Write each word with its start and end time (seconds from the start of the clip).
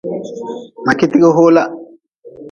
Mngetgi 0.85 1.29
hoola. 1.35 1.63